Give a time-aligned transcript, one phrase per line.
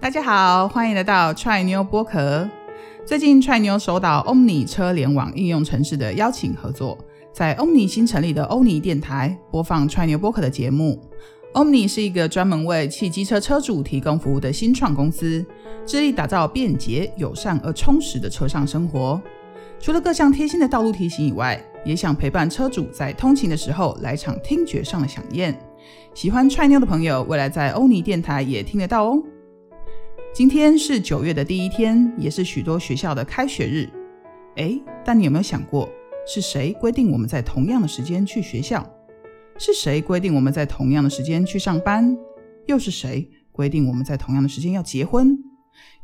[0.00, 2.48] 大家好，欢迎来到踹妞播客。
[3.04, 6.96] 最近踹妞收到 Omni 车联网应用城市的邀请合作，
[7.34, 10.98] 在 Omni 新成立的欧尼电台播放踹妞播客的节目。
[11.52, 15.44] Omni 是一个专门为汽机车车主提供服务的新创公司，
[15.84, 19.20] 致力打造便捷、友善而充实的车上生活。
[19.78, 25.54] 除了各项贴心的道路提醒以外，也想陪伴车主在通勤的时候来场听觉上的饗宴。
[26.14, 29.22] 喜欢踹妞的朋友，未来在欧尼电台也听得到哦。
[30.32, 33.90] 今天是九月的第一天，也是许多学校的开学日。
[34.56, 35.88] 诶，但你有没有想过，
[36.24, 38.88] 是谁规定我们在同样的时间去学校？
[39.58, 42.16] 是谁规定我们在同样的时间去上班？
[42.66, 45.36] 又是谁规定我们在同样的时间要结婚？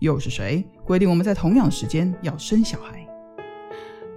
[0.01, 3.07] 又是谁规定我们在同样的时间要生小孩？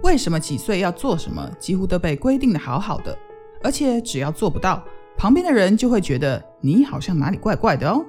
[0.02, 3.16] 为什么几岁要做什么，几乎都被规定的好好的，
[3.62, 4.84] 而且只要做不到，
[5.16, 8.04] 旁边的人就会觉得你好像哪里怪怪的哦。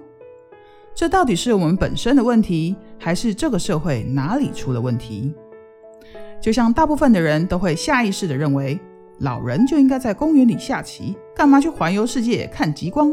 [0.93, 5.33] 这到底是我们本身的问题，还是这个社会哪里出了问题？
[6.41, 8.79] 就像大部分的人都会下意识地认为，
[9.19, 13.11] 老人就应该在公园里下棋，干嘛去环游世界看极光？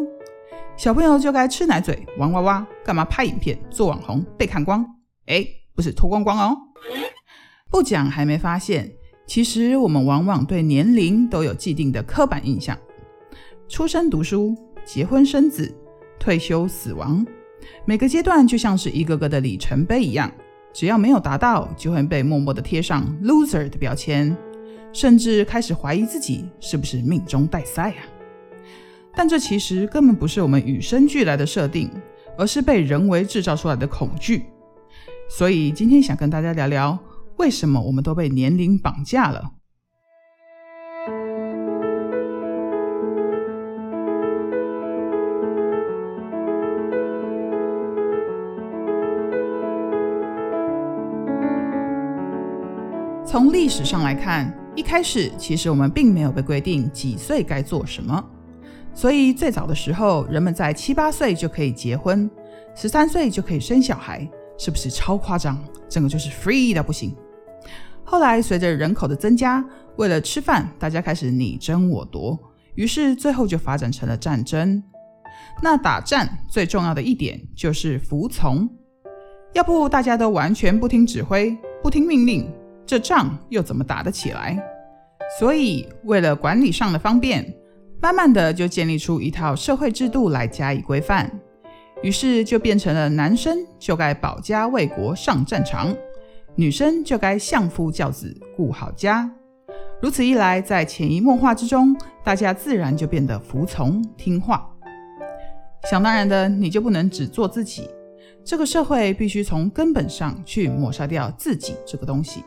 [0.77, 4.85] 小朋友就该吃奶嘴、玩娃娃，干嘛拍影片、做网红、被看光？
[5.27, 6.57] 诶，不是脱光光哦。
[7.71, 8.91] 不讲还没发现，
[9.27, 12.77] 其实我们往往对年龄都有既定的刻板印象：
[13.69, 15.75] 出生读书、结婚生子、
[16.19, 17.27] 退休死亡。
[17.85, 20.31] 每个阶段就像是一个个的里程碑一样，
[20.73, 24.37] 只要没有达到，就会被默默的贴上 loser 的标签，
[24.93, 28.05] 甚至开始怀疑自己是不是命中带塞啊。
[29.15, 31.91] 但这其实根本不是我们与生俱来的设定，
[32.37, 34.45] 而是被人为制造出来的恐惧。
[35.29, 36.99] 所以今天想跟大家聊聊，
[37.37, 39.53] 为什么我们都被年龄绑架了。
[53.31, 58.25] 从历史上来看，一开始其实我们并没有被规定几岁该做什么，
[58.95, 62.29] 所以最早的时候，人们在七八岁就可以结婚，
[62.75, 64.27] 十三岁就可以生小孩，
[64.57, 65.63] 是不是超夸张？
[65.91, 67.15] 整个就是 free 到不行。
[68.03, 69.63] 后来随着人口的增加，
[69.97, 72.39] 为了吃饭，大家开始你争我夺，
[72.77, 74.83] 于是最后就发展成了战争。
[75.63, 78.67] 那打战最重要的一点就是服从，
[79.53, 82.51] 要不大家都完全不听指挥，不听命令。
[82.89, 84.59] 这仗又怎么打得起来？
[85.39, 87.45] 所以，为了管理上的方便，
[88.01, 91.31] 慢慢的就建立出一套社会制度来加以规范。
[92.03, 95.95] 于是，就变成了男生就该保家卫国上战场，
[96.55, 99.31] 女生就该相夫教子顾好家。
[100.01, 101.95] 如此一来，在潜移默化之中，
[102.25, 104.67] 大家自然就变得服从听话。
[105.91, 107.87] 想当然的，你就不能只做自己。
[108.43, 112.43] 这个社会必须从根本上去抹杀掉自己这个东西。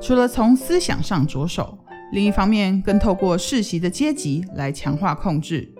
[0.00, 1.78] 除了从思想上着手，
[2.12, 5.72] 另一方面更透过世袭的阶级来强化控制。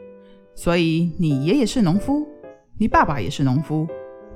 [0.55, 2.27] 所以，你爷爷是农夫，
[2.79, 3.89] 你爸爸也是农夫。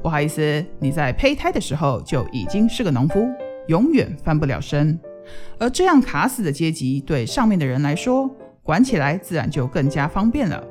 [0.02, 3.26] 不好意思，你在胚胎的时候就已经是个农夫，
[3.68, 4.98] 永远翻不了身。
[5.58, 8.30] 而这样卡死的阶级，对上面的人来说，
[8.62, 10.64] 管起来自然就更加方便了。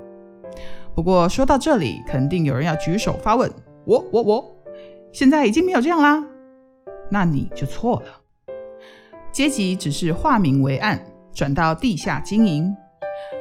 [0.96, 3.52] 不过说到这里，肯定有人要举手发问：
[3.86, 4.56] 我、我、我，
[5.12, 6.24] 现在已经没有这样啦？
[7.12, 8.23] 那你就错了。
[9.34, 12.72] 阶级只是化名为暗，转到地下经营。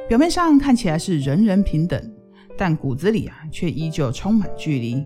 [0.09, 2.11] 表面上看起来是人人平等，
[2.57, 5.05] 但骨子里啊，却依旧充满距离。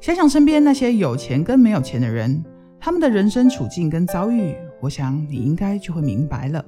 [0.00, 2.44] 想想身边那些有钱跟没有钱的人，
[2.78, 6.64] 他们的人生处境跟遭遇，我想你应该就会明白了。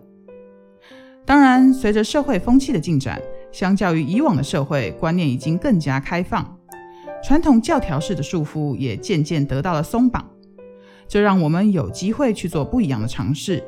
[1.25, 3.22] 当然，随着社会风气的进展，
[3.53, 6.59] 相较于以往的社会观念已经更加开放，
[7.22, 10.28] 传统教条式的束缚也渐渐得到了松绑。
[11.08, 13.64] 这让我们有机会去做不一样的尝试，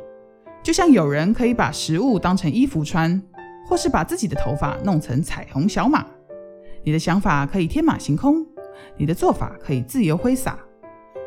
[0.63, 3.21] 就像有人可以把食物当成衣服穿，
[3.67, 6.05] 或是把自己的头发弄成彩虹小马。
[6.85, 8.47] 你的想法可以天马行空，
[8.99, 10.59] 你的做法可以自由挥洒。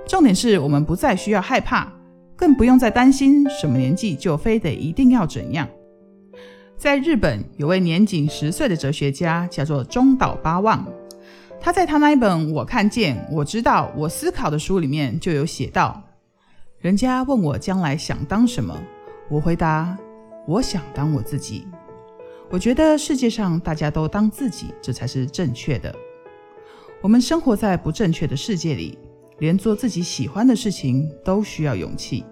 [0.07, 1.91] 重点是我们不再需要害怕，
[2.35, 5.67] 更不用再担心什么年纪就非得一定要怎样。
[6.77, 10.85] 在日本，有位年仅十岁的哲学家叫做中岛八望。
[11.63, 16.03] 他在他那一本《我看见，我知道，我思考》的书里面就有写到：
[16.79, 18.77] 人家问我将来想当什么，
[19.29, 19.97] 我回答：
[20.45, 21.65] 我想当我自己。
[22.49, 25.95] 我觉得世界上大家都当自己，这才是正确的。
[27.01, 28.99] 我们生活在不正确的世界里，
[29.39, 32.25] 连做自己喜欢的事情都需要勇气。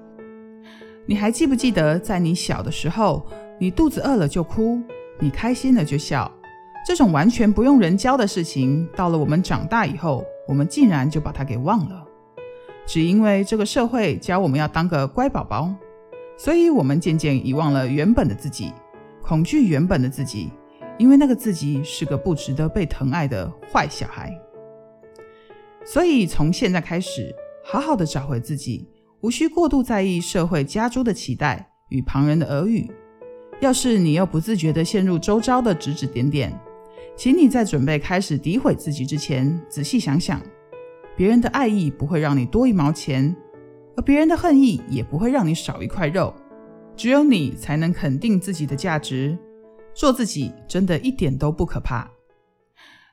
[1.06, 3.25] 你还记不记得，在你小的时候，
[3.57, 4.81] 你肚子饿了就哭，
[5.19, 6.30] 你开心了就笑。
[6.86, 12.06] 这种完全不用人教的事情，到了我们长大以后，我们竟然就把它给忘了。
[12.88, 15.72] 只因为这个社会教我们要当个乖宝宝，
[16.38, 18.74] 所以我们渐渐遗忘了原本的自己，
[19.22, 20.50] 恐惧原本的自己，
[20.98, 24.36] 因为那个自己是个不值得被疼爱的坏小孩。
[25.86, 27.33] 所以从现在开始，
[27.63, 28.89] 好好的找回自己，
[29.22, 32.92] 无需过度在意社会加诸的期待与旁人的耳语。
[33.62, 36.51] 要是你又不自觉地陷入周遭的指指点点，
[37.15, 40.41] 请你在准备开始诋毁自己之前，仔细想想。
[41.15, 43.35] 别人的爱意不会让你多一毛钱，
[43.95, 46.33] 而别人的恨意也不会让你少一块肉。
[46.95, 49.37] 只有你才能肯定自己的价值，
[49.93, 52.09] 做自己真的一点都不可怕。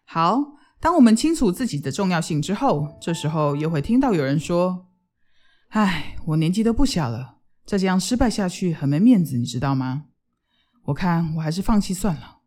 [0.04, 0.42] 好，
[0.80, 4.86] 当我们清楚自己的重要性之后，这时候又会听到有人说
[5.70, 10.04] ：“唉，我年纪都不小了，再这样失败下去很没面子，你知道吗？
[10.84, 12.37] 我看我还是放弃算了。”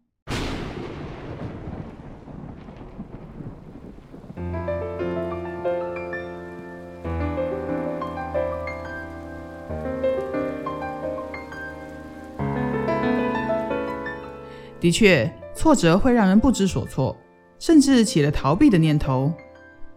[14.81, 17.16] 的确，挫折会让人不知所措，
[17.60, 19.31] 甚至起了逃避的念头。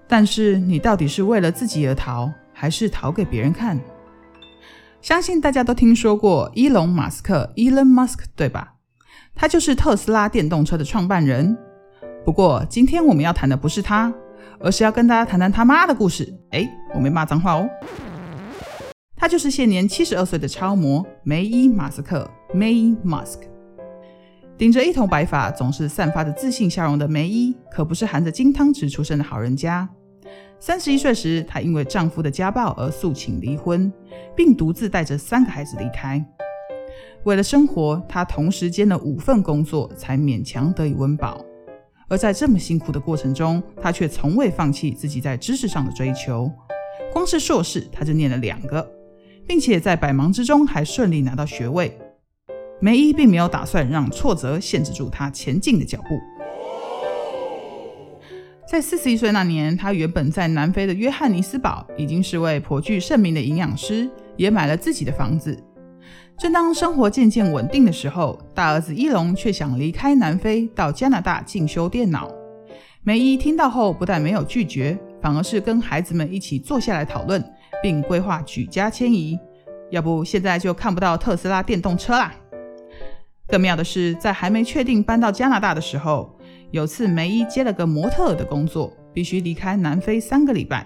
[0.07, 3.81] 但是，你到底是为了自己而逃，还是逃给别人看？
[5.01, 8.75] 相信大家都听说过伊隆马斯克 （Elon Musk），对吧？
[9.35, 11.57] 他就是特斯拉电动车的创办人。
[12.23, 14.13] 不过，今天我们要谈的不是他，
[14.61, 16.31] 而是要跟大家谈谈他妈的故事。
[16.51, 17.67] 诶，我没骂脏话哦。
[19.17, 23.54] 他就是现年七十二岁的超模梅伊·马斯克 （May Musk）。
[24.57, 29.89] 顶着一头白发，总是散发着自信笑容的梅伊，可不是含着金汤匙出生的好人家。
[30.61, 33.93] 三十一岁时，她因为丈夫的家暴而诉请离婚，
[34.37, 36.25] 并独自带着三个孩子离开。
[37.25, 41.45] 为了生活，她同时兼了五份工作，才勉强得以温饱。
[42.09, 46.51] 而在这么辛苦的过程中，她却从未放弃自己在知识上的追求。
[47.13, 48.89] 光是硕士，她就念了两个，
[49.49, 51.99] 并且在百忙之中还顺利拿到学位。
[52.85, 56.21] 梅伊并没有打算让挫折限制住她前进的脚步。
[58.69, 65.59] 在四十一岁那年，她原本在南非的约翰尼斯堡已经是位颇具盛名的营养师，也买了自己的房子。
[66.37, 72.31] 正当生活渐渐稳定的时候，大儿子伊隆却想离开南非到加拿大进修电脑。
[73.03, 77.43] 梅伊听到后，不但没有拒绝，反而是跟孩子们一起坐下来讨论，
[77.83, 79.39] 并规划举家迁移。
[79.91, 82.35] 要不现在就看不到特斯拉电动车啦。
[83.55, 86.37] 更妙的是，在还没确定搬到加拿大的时候，
[86.73, 90.85] 有次梅伊接了个模特的工作，必须离开南非三个礼拜。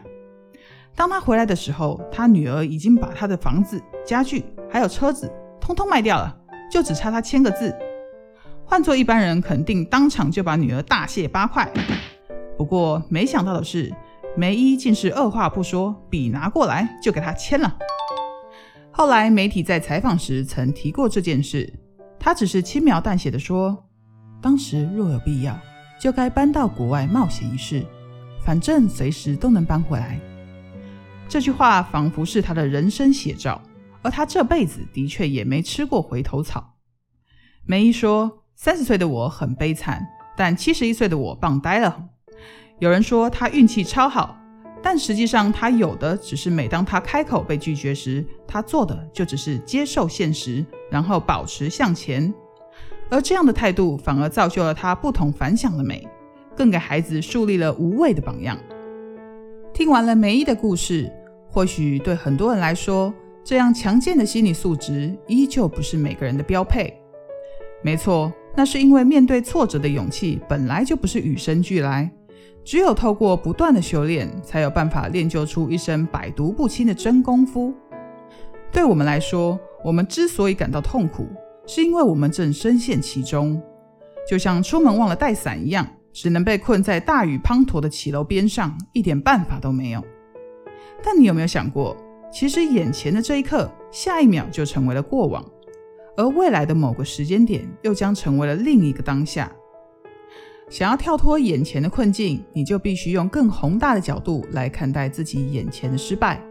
[0.94, 6.36] 当他回来的时候，他女儿已经把他的房子、家具还有车子通通卖掉了，
[6.70, 7.74] 就只差他签个字。
[8.66, 11.66] 换做一般人，肯定当场就把女儿大卸八块。
[12.58, 13.90] 不过没想到的是，
[14.36, 17.78] 梅伊竟是二话不说，笔拿过来就给他签了。
[18.90, 21.72] 后来媒体在采访时曾提过这件事。
[22.20, 23.86] 他只是轻描淡写的说
[24.42, 25.58] ：“当时若有必要，
[26.00, 27.84] 就该搬到国外冒险一试，
[28.44, 30.20] 反正随时都能搬回来。”
[31.28, 33.60] 这句话仿佛是他的人生写照，
[34.02, 36.74] 而他这辈子的确也没吃过回头草。
[37.66, 40.06] 梅姨说：“三十岁的我很悲惨，
[40.36, 42.04] 但七十一岁的我棒呆了。”
[42.80, 44.38] 有人说他运气超好，
[44.82, 50.64] 但实际上他有的只是每当他开口被拒绝时，他做的就只是接受现实。
[50.90, 52.32] 然后保持向前，
[53.10, 56.06] 而这样的态度反而造就了他不同凡响的美，
[56.56, 58.56] 更给孩子树立了无畏的榜样。
[59.72, 61.12] 听完了梅姨的故事，
[61.48, 63.12] 或许对很多人来说，
[63.44, 66.92] 这样强健的心理素质依旧不是每个人的标配。
[67.82, 72.10] 没错，那是因为面对挫折的勇气本来就不是与生俱来，
[72.64, 77.72] 只有透过不断的修炼，才有办法练就出一身百毒不侵的真功夫。
[78.72, 81.26] 对我们来说，我们之所以感到痛苦，
[81.66, 83.60] 是因为我们正深陷其中，
[84.28, 90.04] 就像出门忘了带伞一样，只能被困在大雨滂沱的骑楼边上，一点办法都没有。
[91.02, 91.96] 但你有没有想过，
[92.32, 95.44] 其实眼前的这一刻，下一秒就成为了过往，
[96.16, 99.50] 而未来的某个时间点，又将成为了另一个当下。
[100.68, 106.42] 想要跳脱眼前的困境，你就必须用更宏大的角度来看待自己眼前的失败。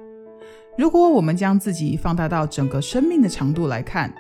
[0.78, 4.14] 如果我们将自己放大到整个生命的长度来看，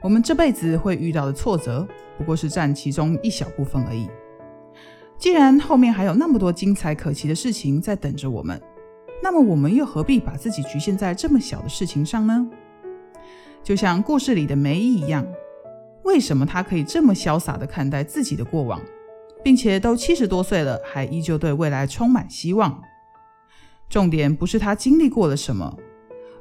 [0.00, 4.08] 我们这辈子会遇到的挫折，不过是占其中一小部分而已。
[5.18, 8.58] 既然后面还有那么多精彩可期的事情在等着我们，
[9.22, 12.48] 那么我们又何必把自己局限在这么小的事情上呢？
[13.62, 15.26] 就像故事里的梅姨一样，
[16.04, 18.80] 为什么她可以这么潇洒地看待自己的过往？
[19.44, 22.82] 并且都七十多岁了，还依旧对未来充满希望。
[23.90, 25.76] 重点不是他经历过了什么，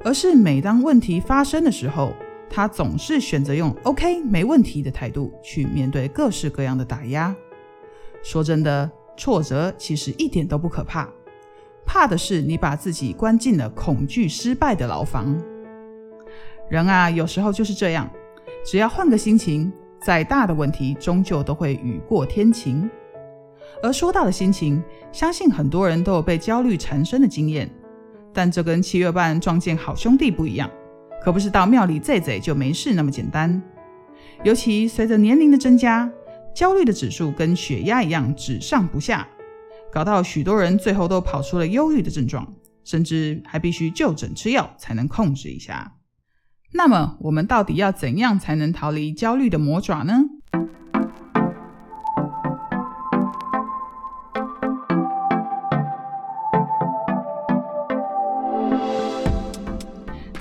[0.04, 2.14] 而是每当问题发生的时候，
[2.50, 7.36] 他总是选择用 “OK，没问题”的态度去面对各式各样的打压。
[8.24, 11.10] 说真的，挫折其实一点都不可怕，
[11.86, 15.38] 怕的是你把自己关进了恐惧失败的牢房。
[16.70, 18.10] 人啊，有时候就是这样，
[18.66, 22.90] 只要换个心情，再大的问题终究都会雨过天晴。
[23.82, 27.70] 而说到的心情，相信很多人都有被焦虑缠身的经验，
[28.40, 30.72] 但这跟七月半撞见好兄弟不一样，
[31.22, 33.62] 可不是到庙里祭祭就没事那么简单。
[34.46, 36.10] 尤其随着年龄的增加，
[36.56, 39.28] 焦虑的指数跟血压一样只上不下，
[39.92, 42.48] 搞到许多人最后都跑出了忧郁的症状，
[42.86, 45.96] 甚至还必须就诊吃药才能控制一下。
[46.72, 50.14] 那么，我们到底要怎样才能逃离焦虑的魔爪呢？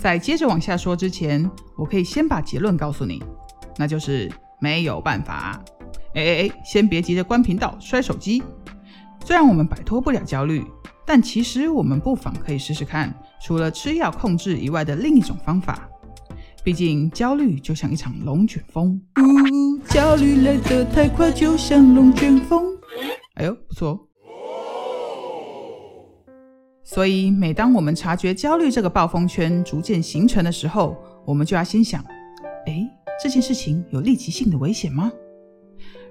[0.08, 3.22] 在接着往下说之前，我可以先把结论告诉你，
[3.76, 5.62] 那就是没有办法。
[6.14, 8.42] 哎哎哎，先别急着关频道、摔手机。
[9.22, 10.64] 虽然我们摆脱不了焦虑，
[11.04, 15.86] 但其实我们不妨可以试试看，除了吃药控制以外的另一种方法。
[16.64, 22.64] 毕竟焦虑就像一场龙卷风，呜，焦虑来得太快，就像龙卷风。
[23.34, 24.07] 哎呦，不错。
[26.98, 32.04] 所以每当我们察觉焦虑这个暴风圈逐渐形成的时候，我们就要先想：
[32.66, 32.84] 哎，
[33.22, 35.12] 这件事情有立即性的危险吗？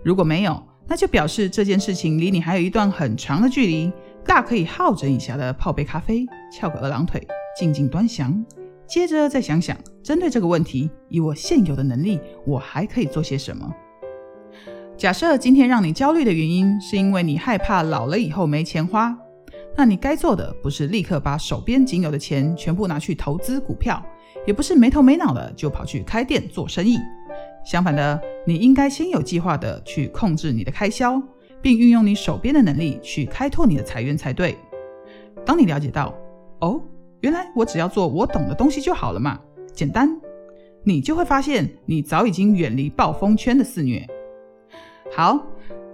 [0.01, 3.91] 如果没有，那就表示这件事情离你还有一段很长的距离，
[4.23, 7.21] 大可以好整以暇的泡杯咖啡，翘个二郎腿，
[7.59, 8.41] 静静端详。
[8.87, 13.69] 接着再想想，针对这个问题，以我现有的能力，我还可以做些什么？
[14.95, 19.13] 假设今天让你焦虑的原因，是因为你害怕老了以后没钱花，
[19.77, 24.03] 那你该做的不是立刻把手边仅有的钱全部拿去投资股票，
[24.47, 26.97] 也不是没头没脑的就跑去开店做生意。
[27.63, 31.21] 相反的，你应该先有计划的去控制你的开销，
[31.61, 34.57] 并运用你手边的能力去开拓你的财源才对。
[35.45, 36.13] 当你了解到，
[36.59, 36.81] 哦。
[37.21, 39.39] 原来我只要做我懂的东西就好了嘛，
[39.73, 40.07] 简单，
[40.83, 44.07] 你就会发现你早已经远离暴风圈的肆虐。
[45.11, 45.43] 好，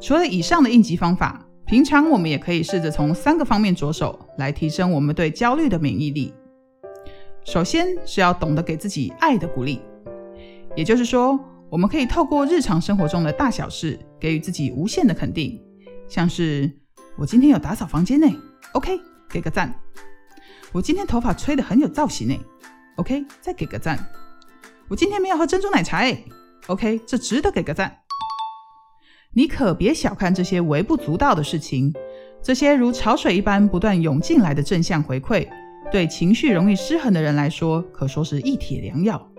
[0.01, 6.33] 除了以上的应急方法，平常我们也可以试着从三个方面着手来提升我们对焦虑的免疫力。
[7.45, 9.81] 首先是要懂得给自己爱的鼓励，
[10.75, 11.39] 也就是说，
[11.69, 15.59] 我们可以透过日常生活中的大小事给予自己无限的肯定，
[16.07, 16.71] 像是
[17.17, 18.27] 我今天有打扫房间呢
[18.73, 19.73] ，OK，给个赞。
[20.71, 22.39] 我今天头发吹得很有造型诶
[22.97, 23.97] ，OK，再给个赞。
[24.89, 26.25] 我今天没有喝珍珠奶茶诶
[26.67, 28.02] ，OK，这值得给个赞。
[29.35, 31.91] 你可别小看这些微不足道的事情，
[32.41, 35.47] 这些如潮水一般不断涌进来的正向回馈，
[35.91, 39.29] 对情绪容易失衡的人来说，可说是一帖良药。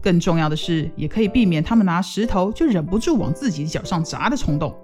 [0.00, 4.74] 更重要的是，也可以避免他们拿石头就忍不住往自己脚上砸的冲动。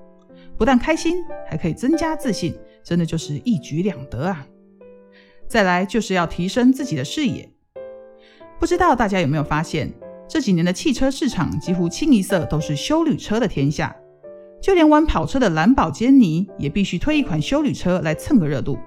[0.59, 1.17] 不但开心，
[1.49, 4.47] 还可以增加自信，真的就是一举两得啊！
[5.49, 7.49] 再来就是要提升自己的视野。
[8.61, 9.93] 不知道大家有没有发现，
[10.29, 13.95] 这几年的汽车市场几乎清一色都是修旅车的天下，
[14.64, 18.78] 就连玩跑车的蓝宝坚尼也必须推一款休旅车来蹭个热度。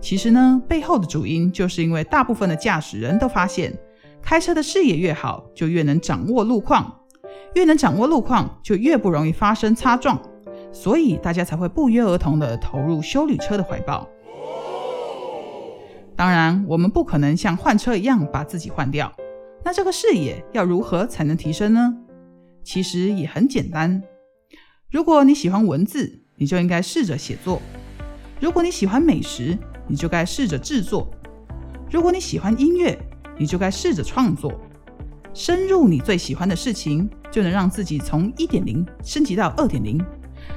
[0.00, 3.76] 其实呢，背后的主因就是因为大部分的驾驶人都发现，
[4.22, 7.00] 开车的视野越好，就越能掌握路况，
[7.54, 10.16] 越能掌握路况，就越不容易发生擦撞，
[10.70, 14.08] 所以大家才会不约而同地投入休旅车的怀抱。
[16.14, 19.12] 当然，我们不可能像换车一样把自己换掉。
[19.64, 21.96] 那这个视野要如何才能提升呢？
[22.62, 24.00] 其实也很简单。
[24.90, 27.62] 如果你喜欢文字，你就应该试着写作；
[28.40, 29.56] 如果你喜欢美食，
[29.86, 31.06] 你就该试着制作；
[31.88, 32.98] 如果你喜欢音乐，
[33.38, 34.52] 你就该试着创作。
[35.32, 40.04] 深入你最喜欢的事情，就能让自己从一点零升级到二点零。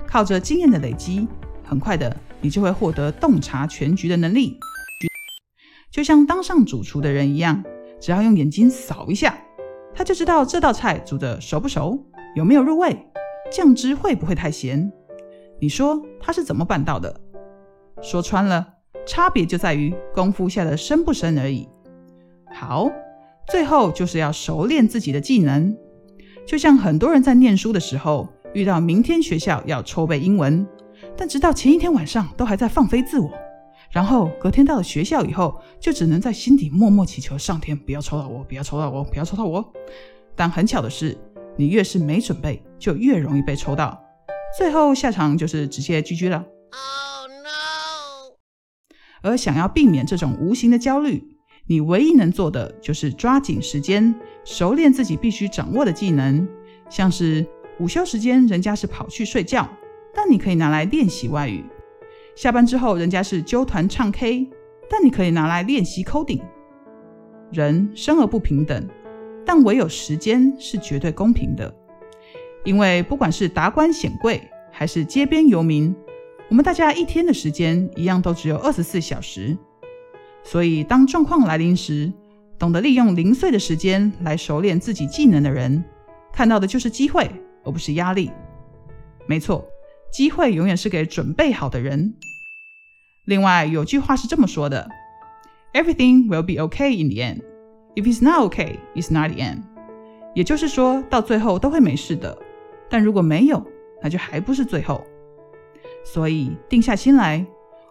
[0.08, 1.28] 靠着经验的累积，
[1.63, 4.58] 很快的，你就会获得洞察全局的能力。
[5.92, 7.63] 就像当上主厨的人一样，
[8.02, 9.38] 只要用眼睛扫一下，
[9.94, 12.04] 他就知道这道菜煮得熟不熟，
[12.36, 12.98] 有没有入味，
[13.53, 14.91] 酱汁会不会太咸。
[15.62, 17.22] 你说他是怎么办到的？
[18.01, 18.67] 说穿了，
[19.05, 21.69] 差别就在于功夫下得深不深而已。
[22.51, 22.89] 好，
[23.48, 25.77] 最后就是要熟练自己的技能。
[26.48, 30.65] 就像很多人在念书的时候，遇到明天学校要抽背英文，
[31.15, 33.29] 但直到前一天晚上都还在放飞自我。
[33.91, 39.63] 然后隔天到了学校以后，就只能在心底默默祈求上天不要抽到我，不要抽到我，不要抽到我。
[40.36, 41.15] 但很巧的是，
[41.55, 44.01] 你越是没准备，就越容易被抽到。
[44.57, 46.45] 最后下场就是直接 GG 了。
[46.72, 48.36] Oh no！
[49.22, 51.24] 而想要避免这种无形的焦虑，
[51.67, 56.48] 你唯一能做的就是抓紧时间，熟练自己必须掌握的技能，
[56.89, 57.45] 像是
[57.79, 59.67] 午休时间人家是跑去睡觉，
[60.13, 61.63] 但你可以拿来练习外语；
[62.36, 64.50] 下班之后人家是揪团唱 K，
[64.89, 66.41] 但你可以拿来练习 coding。
[67.51, 68.88] 人生而不平等，
[69.53, 71.72] 但唯有时间是绝对公平的。
[72.65, 74.41] 因为不管是达官显贵，
[74.72, 75.95] 还是街边游民，
[76.50, 79.55] 我们大家一天的时间一样都只有二十四小时。
[80.43, 82.12] 所以，当状况来临时，
[82.57, 85.83] 懂得利用零碎的时间来熟练自己技能的人，
[86.31, 87.29] 看到的就是机会，
[87.63, 88.31] 而不是压力。
[89.27, 89.63] 没错，
[90.12, 92.15] 机会永远是给准备好的人。
[93.25, 94.89] 另外，有句话是这么说的。
[95.74, 97.52] Everything will be OK in the end.
[97.95, 99.62] If it's not okay, it's not the end.
[100.33, 102.38] 也就是说，到最后都会没事的。
[102.89, 103.63] 但如果没有，
[104.01, 105.03] 那就还不是最后。
[106.03, 107.45] 所以，定下心来，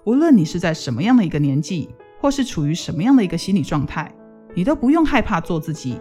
[0.04, 1.88] 无论你是在什么样的一个年纪，
[2.20, 4.12] 或是处于什么样的一个心理状态，
[4.54, 6.00] 你都不用害怕做自己。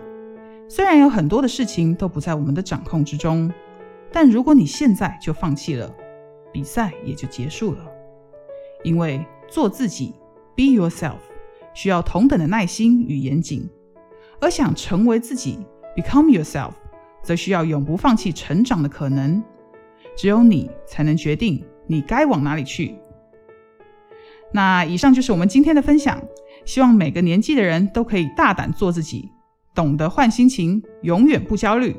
[0.67, 3.51] 虽然有很多的事情都不在我们的掌控之中，
[4.11, 5.93] 但如果你现在就放弃了，
[6.51, 7.85] 比赛也就结束了。
[8.83, 10.13] 因为做自己
[10.55, 11.19] ，Be yourself。
[11.73, 13.69] 需要同等的耐心与严谨，
[14.41, 15.59] 而想成为自己
[15.95, 16.71] ，become yourself，
[17.23, 19.41] 则需要永不放弃成长的可能。
[20.17, 22.95] 只有你才能决定你该往哪里去。
[24.51, 26.21] 那以上就是我们今天的分享，
[26.65, 29.31] 希望每个年纪的人都可以大胆做自己，
[29.73, 31.95] 懂得换心情，永远不焦虑。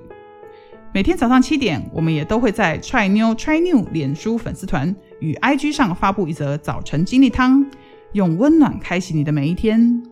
[0.92, 7.64] 每天早上七点，我们也都会在 Try New Try New 脸书粉丝团与 IG 上发布一则早晨精力汤。
[8.12, 10.02] 用温暖开启你的每一天，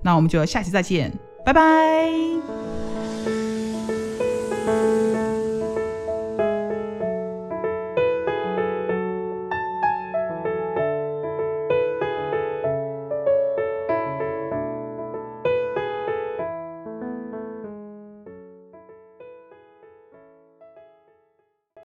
[0.00, 1.12] 那我们就下期再见，
[1.44, 2.71] 拜拜。